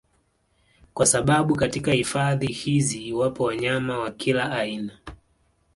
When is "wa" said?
3.99-4.11